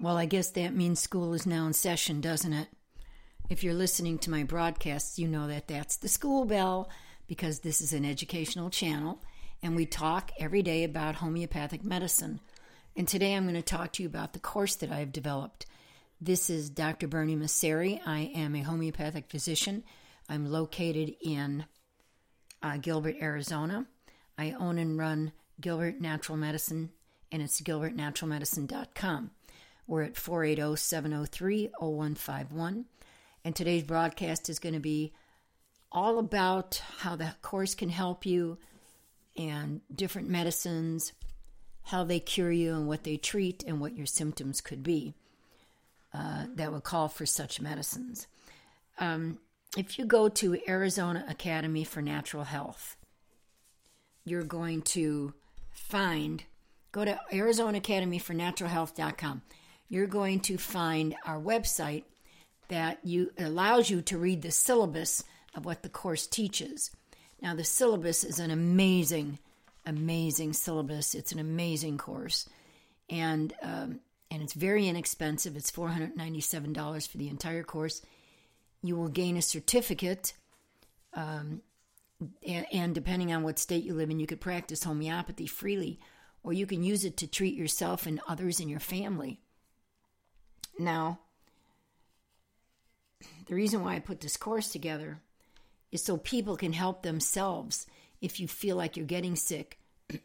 [0.00, 2.68] Well, I guess that means school is now in session, doesn't it?
[3.50, 6.88] If you're listening to my broadcasts, you know that that's the school bell
[7.26, 9.22] because this is an educational channel
[9.62, 12.40] and we talk every day about homeopathic medicine.
[12.96, 15.66] And today I'm going to talk to you about the course that I've developed.
[16.18, 17.06] This is Dr.
[17.06, 18.00] Bernie Masseri.
[18.06, 19.84] I am a homeopathic physician.
[20.30, 21.66] I'm located in
[22.62, 23.86] uh, Gilbert, Arizona.
[24.38, 26.90] I own and run Gilbert Natural Medicine,
[27.30, 29.30] and it's gilbertnaturalmedicine.com.
[29.90, 32.84] We're at 480 703 0151.
[33.44, 35.12] And today's broadcast is going to be
[35.90, 38.56] all about how the course can help you
[39.36, 41.12] and different medicines,
[41.82, 45.16] how they cure you and what they treat, and what your symptoms could be
[46.14, 48.28] uh, that would call for such medicines.
[49.00, 49.38] Um,
[49.76, 52.96] if you go to Arizona Academy for Natural Health,
[54.24, 55.34] you're going to
[55.72, 56.44] find,
[56.92, 59.42] go to Arizona Academy for Natural Health.com
[59.90, 62.04] you're going to find our website
[62.68, 65.24] that you allows you to read the syllabus
[65.54, 66.90] of what the course teaches.
[67.42, 69.38] Now, the syllabus is an amazing,
[69.84, 71.14] amazing syllabus.
[71.14, 72.48] It's an amazing course,
[73.08, 74.00] and um,
[74.30, 75.56] and it's very inexpensive.
[75.56, 78.00] It's four hundred ninety-seven dollars for the entire course.
[78.82, 80.34] You will gain a certificate,
[81.14, 81.62] um,
[82.46, 85.98] and, and depending on what state you live in, you could practice homeopathy freely,
[86.44, 89.40] or you can use it to treat yourself and others in your family.
[90.80, 91.20] Now,
[93.46, 95.20] the reason why I put this course together
[95.92, 97.86] is so people can help themselves
[98.20, 99.78] if you feel like you're getting sick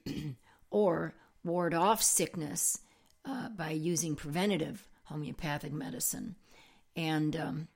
[0.69, 2.79] or ward off sickness
[3.25, 6.35] uh, by using preventative homeopathic medicine.
[6.95, 7.67] And um,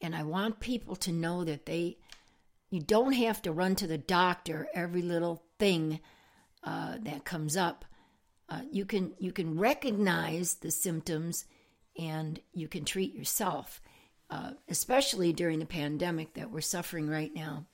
[0.00, 1.96] and I want people to know that they
[2.70, 6.00] you don't have to run to the doctor every little thing
[6.62, 7.84] uh, that comes up.
[8.48, 11.46] Uh, you can you can recognize the symptoms
[11.98, 13.80] and you can treat yourself,
[14.30, 17.66] uh, especially during the pandemic that we're suffering right now.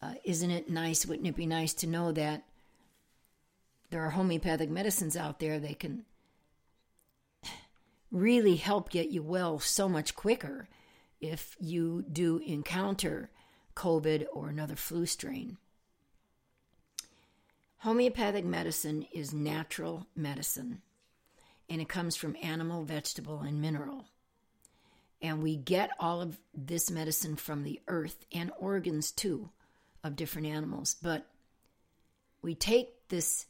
[0.00, 1.06] Uh, isn't it nice?
[1.06, 2.44] Wouldn't it be nice to know that
[3.90, 6.04] there are homeopathic medicines out there that can
[8.10, 10.68] really help get you well so much quicker
[11.20, 13.30] if you do encounter
[13.74, 15.56] COVID or another flu strain?
[17.78, 20.82] Homeopathic medicine is natural medicine
[21.68, 24.06] and it comes from animal, vegetable, and mineral.
[25.22, 29.50] And we get all of this medicine from the earth and organs too
[30.04, 30.96] of different animals.
[31.02, 31.26] But
[32.42, 33.46] we take this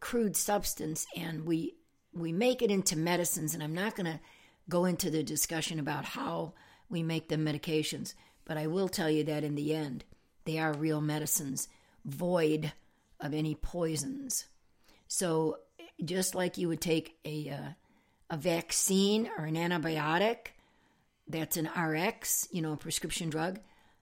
[0.00, 1.74] crude substance and we
[2.12, 4.20] we make it into medicines and I'm not going to
[4.68, 6.52] go into the discussion about how
[6.88, 10.04] we make the medications, but I will tell you that in the end
[10.44, 11.68] they are real medicines
[12.04, 12.72] void
[13.18, 14.46] of any poisons.
[15.08, 15.58] So
[16.02, 17.68] just like you would take a uh,
[18.30, 20.48] a vaccine or an antibiotic
[21.28, 23.60] that's an RX, you know, a prescription drug,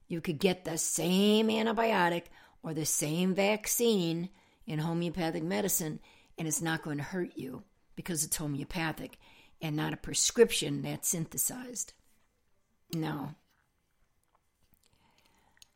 [0.08, 2.24] you could get the same antibiotic
[2.62, 4.28] or the same vaccine
[4.66, 6.00] in homeopathic medicine
[6.38, 7.62] and it's not going to hurt you
[7.96, 9.18] because it's homeopathic
[9.60, 11.92] and not a prescription that's synthesized.
[12.92, 13.34] No.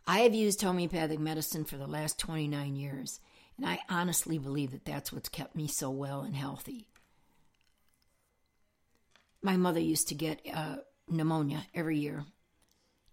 [0.06, 3.20] I have used homeopathic medicine for the last 29 years
[3.56, 6.88] and I honestly believe that that's what's kept me so well and healthy.
[9.43, 10.76] My mother used to get uh,
[11.08, 12.25] pneumonia every year.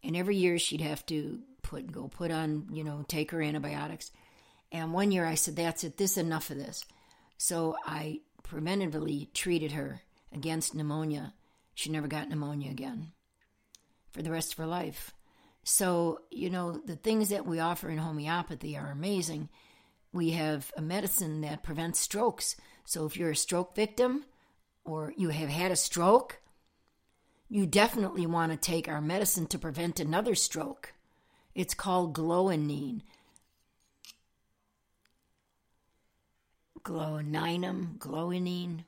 [0.03, 4.11] And every year she'd have to put go put on, you know, take her antibiotics.
[4.71, 6.83] And one year I said, That's it, this enough of this.
[7.37, 10.01] So I preventatively treated her
[10.33, 11.33] against pneumonia.
[11.73, 13.13] She never got pneumonia again
[14.11, 15.11] for the rest of her life.
[15.63, 19.49] So, you know, the things that we offer in homeopathy are amazing.
[20.13, 22.55] We have a medicine that prevents strokes.
[22.85, 24.25] So, if you're a stroke victim
[24.85, 26.39] or you have had a stroke,
[27.49, 30.93] you definitely want to take our medicine to prevent another stroke.
[31.55, 33.01] It's called Glonoine.
[36.83, 38.83] Glonoinum, Glonoine.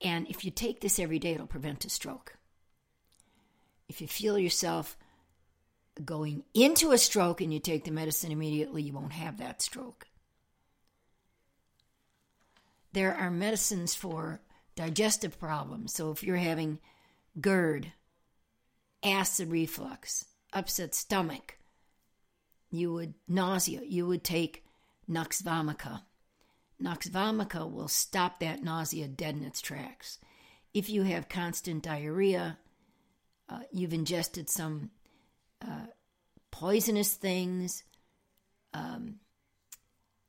[0.00, 2.36] And if you take this every day, it'll prevent a stroke.
[3.88, 4.96] If you feel yourself
[6.04, 10.06] going into a stroke and you take the medicine immediately, you won't have that stroke.
[12.92, 14.40] There are medicines for
[14.74, 15.92] digestive problems.
[15.94, 16.78] So if you're having
[17.40, 17.92] GERD,
[19.02, 21.58] acid reflux, upset stomach,
[22.70, 24.64] you would nausea, you would take
[25.06, 26.02] Nux vomica.
[26.78, 30.18] Nux vomica will stop that nausea dead in its tracks.
[30.74, 32.58] If you have constant diarrhea,
[33.48, 34.90] uh, you've ingested some
[36.50, 37.84] poisonous things
[38.74, 39.16] um,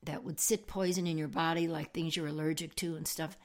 [0.03, 3.35] that would sit poison in your body, like things you're allergic to and stuff.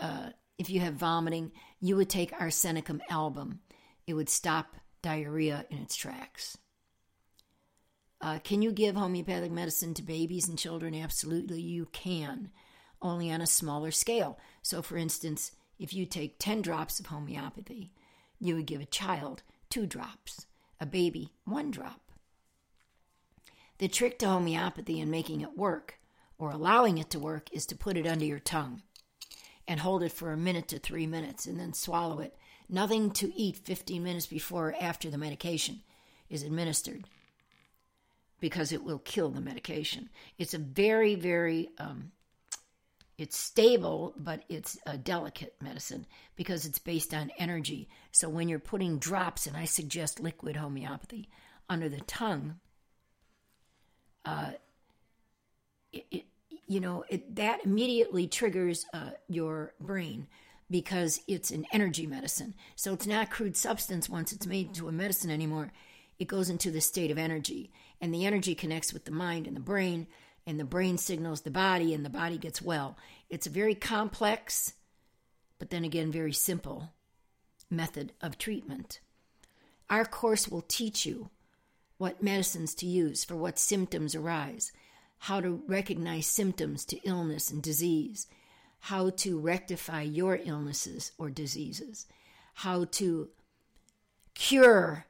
[0.00, 3.60] Uh, if you have vomiting, you would take arsenicum album.
[4.06, 6.58] It would stop diarrhea in its tracks.
[8.20, 10.94] Uh, can you give homeopathic medicine to babies and children?
[10.94, 12.50] Absolutely, you can,
[13.02, 14.38] only on a smaller scale.
[14.62, 17.92] So, for instance, if you take 10 drops of homeopathy,
[18.38, 20.46] you would give a child two drops,
[20.80, 22.00] a baby one drop.
[23.78, 25.98] The trick to homeopathy and making it work,
[26.38, 28.82] or allowing it to work, is to put it under your tongue
[29.68, 32.36] and hold it for a minute to three minutes and then swallow it.
[32.68, 35.82] Nothing to eat 15 minutes before or after the medication
[36.28, 37.04] is administered
[38.40, 40.08] because it will kill the medication.
[40.38, 42.12] It's a very, very, um,
[43.18, 47.88] it's stable, but it's a delicate medicine because it's based on energy.
[48.12, 51.28] So when you're putting drops, and I suggest liquid homeopathy,
[51.68, 52.56] under the tongue,
[54.24, 54.52] uh,
[55.92, 56.24] it, it
[56.66, 60.26] you know it, that immediately triggers uh, your brain
[60.70, 62.54] because it's an energy medicine.
[62.74, 65.72] So it's not crude substance once it's made into a medicine anymore.
[66.18, 67.70] It goes into the state of energy
[68.00, 70.06] and the energy connects with the mind and the brain,
[70.46, 72.96] and the brain signals the body, and the body gets well.
[73.28, 74.74] It's a very complex,
[75.58, 76.92] but then again, very simple
[77.68, 79.00] method of treatment.
[79.90, 81.30] Our course will teach you
[81.98, 84.72] what medicines to use for what symptoms arise,
[85.18, 88.26] how to recognize symptoms to illness and disease,
[88.80, 92.06] how to rectify your illnesses or diseases,
[92.54, 93.28] how to
[94.34, 95.06] cure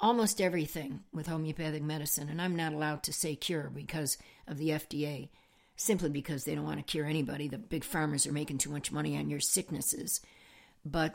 [0.00, 4.16] almost everything with homeopathic medicine, and I'm not allowed to say cure because
[4.46, 5.28] of the FDA,
[5.76, 7.48] simply because they don't want to cure anybody.
[7.48, 10.20] The big farmers are making too much money on your sicknesses.
[10.84, 11.14] But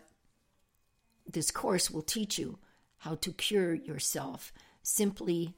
[1.30, 2.60] this course will teach you
[2.98, 5.56] how to cure yourself simply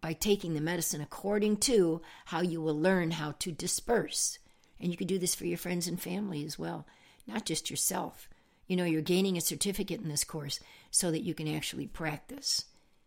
[0.00, 4.38] by taking the medicine according to how you will learn how to disperse.
[4.80, 6.86] And you can do this for your friends and family as well,
[7.26, 8.28] not just yourself.
[8.66, 10.58] You know, you're gaining a certificate in this course
[10.92, 12.66] so that you can actually practice.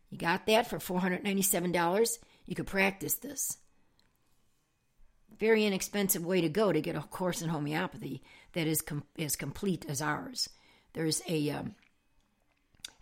[0.10, 2.18] You got that for $497?
[2.46, 3.58] You could practice this.
[5.40, 8.24] Very inexpensive way to go to get a course in homeopathy
[8.54, 10.50] that is com- as complete as ours.
[10.94, 11.76] There's a um,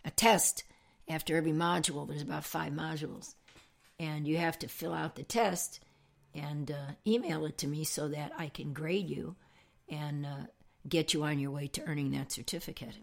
[0.04, 0.64] a test
[1.08, 2.06] after every module.
[2.06, 3.34] There's about five modules,
[3.98, 5.80] and you have to fill out the test
[6.34, 9.36] and uh, email it to me so that I can grade you
[9.88, 10.46] and uh,
[10.88, 12.96] get you on your way to earning that certificate.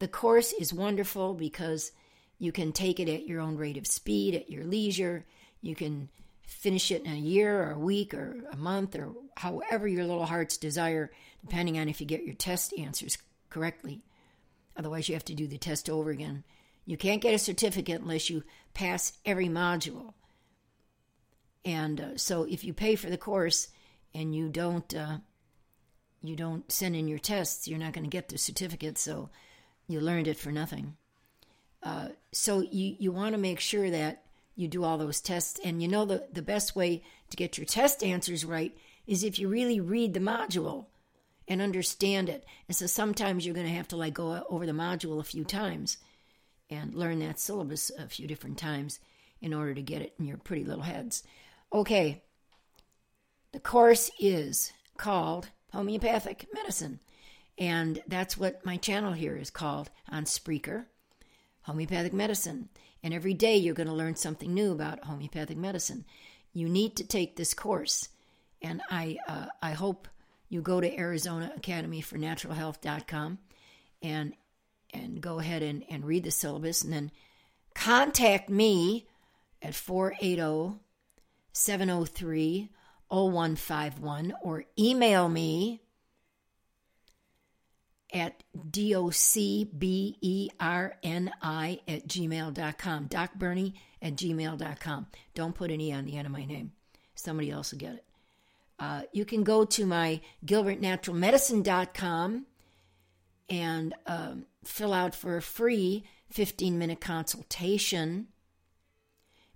[0.00, 1.92] The course is wonderful because
[2.38, 5.26] you can take it at your own rate of speed, at your leisure.
[5.60, 6.08] You can
[6.42, 10.26] finish it in a year or a week or a month or however your little
[10.26, 13.18] heart's desire, depending on if you get your test answers
[13.50, 14.02] correctly.
[14.74, 16.44] Otherwise, you have to do the test over again.
[16.86, 18.42] You can't get a certificate unless you
[18.72, 20.14] pass every module.
[21.64, 23.68] And uh, so, if you pay for the course
[24.14, 25.18] and you don't uh,
[26.22, 28.96] you don't send in your tests, you're not going to get the certificate.
[28.96, 29.28] So,
[29.92, 30.96] you learned it for nothing.
[31.82, 34.22] Uh, so you, you want to make sure that
[34.54, 35.58] you do all those tests.
[35.64, 39.38] And you know the, the best way to get your test answers right is if
[39.38, 40.86] you really read the module
[41.48, 42.44] and understand it.
[42.68, 45.44] And so sometimes you're going to have to like go over the module a few
[45.44, 45.96] times
[46.68, 49.00] and learn that syllabus a few different times
[49.40, 51.24] in order to get it in your pretty little heads.
[51.72, 52.22] Okay,
[53.52, 57.00] the course is called Homeopathic Medicine.
[57.60, 60.86] And that's what my channel here is called on Spreaker
[61.62, 62.70] Homeopathic Medicine.
[63.02, 66.06] And every day you're going to learn something new about homeopathic medicine.
[66.54, 68.08] You need to take this course.
[68.62, 70.08] And I, uh, I hope
[70.48, 73.38] you go to Arizona Academy for Natural Health.com
[74.02, 74.34] and
[74.92, 77.12] and go ahead and, and read the syllabus and then
[77.76, 79.06] contact me
[79.62, 80.80] at 480
[81.52, 82.70] 703
[83.08, 85.80] 0151 or email me
[88.12, 93.08] at docberni at gmail.com.
[93.08, 95.06] docberni at gmail.com.
[95.34, 96.72] Don't put an E on the end of my name.
[97.14, 98.04] Somebody else will get it.
[98.78, 102.46] Uh, you can go to my gilbertnaturalmedicine.com
[103.50, 108.28] and um, fill out for a free 15 minute consultation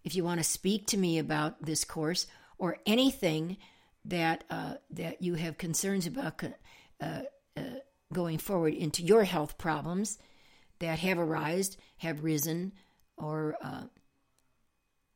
[0.02, 2.26] if you want to speak to me about this course
[2.58, 3.56] or anything
[4.04, 6.42] that uh, that you have concerns about
[7.00, 7.23] uh,
[8.14, 10.18] going forward into your health problems
[10.78, 12.73] that have arisen, have risen,
[13.18, 13.85] or uh,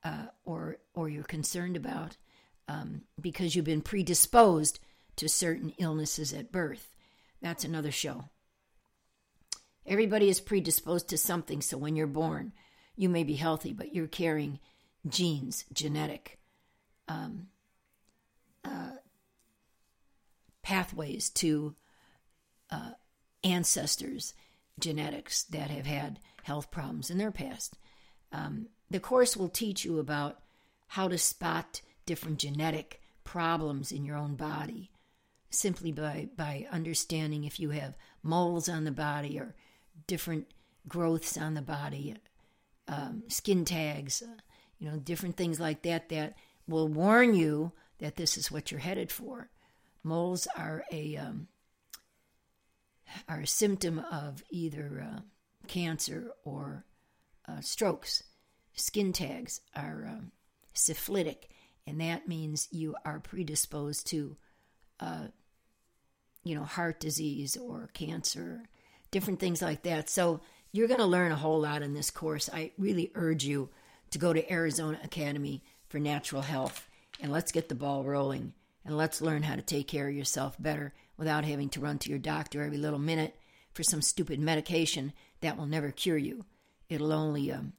[0.05, 2.17] uh, or or you're concerned about
[2.69, 4.79] um, because you've been predisposed
[5.17, 6.95] to certain illnesses at birth.
[7.41, 8.25] That's another show.
[9.87, 12.53] Everybody is predisposed to something, so when you're born,
[12.95, 14.59] you may be healthy, but you're carrying
[15.09, 16.39] genes, genetic
[17.09, 17.47] um,
[18.65, 18.91] uh,
[20.63, 21.75] pathways to
[22.71, 22.91] uh,
[23.45, 24.35] ancestors'
[24.79, 27.79] genetics that have had health problems in their past.
[28.33, 30.41] Um, the course will teach you about
[30.89, 34.91] how to spot different genetic problems in your own body
[35.51, 39.55] simply by, by understanding if you have moles on the body or
[40.07, 40.47] different
[40.87, 42.15] growths on the body,
[42.87, 44.41] um, skin tags, uh,
[44.79, 46.35] you know, different things like that that
[46.67, 49.51] will warn you that this is what you're headed for.
[50.03, 51.49] Moles are a um,
[53.29, 55.21] are a symptom of either uh,
[55.67, 56.85] cancer or
[57.49, 58.23] uh, strokes.
[58.75, 60.33] Skin tags are um,
[60.75, 61.49] syphilitic,
[61.87, 64.37] and that means you are predisposed to,
[65.01, 65.29] uh,
[66.45, 68.63] you know, heart disease or cancer,
[69.11, 70.09] different things like that.
[70.09, 70.41] So
[70.73, 72.49] you're going to learn a whole lot in this course.
[72.53, 73.71] I really urge you
[74.11, 76.89] to go to Arizona Academy for Natural Health
[77.21, 78.53] and let's get the ball rolling
[78.85, 82.09] and let's learn how to take care of yourself better without having to run to
[82.09, 83.37] your doctor every little minute
[83.75, 86.45] for some stupid medication that will never cure you.
[86.89, 87.75] It'll only um,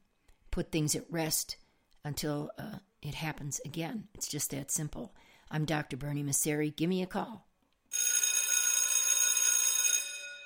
[0.51, 1.57] put things at rest
[2.03, 4.07] until uh, it happens again.
[4.13, 5.13] It's just that simple.
[5.49, 5.97] I'm Dr.
[5.97, 6.75] Bernie Masseri.
[6.75, 7.47] Give me a call.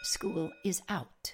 [0.03, 1.33] School is out.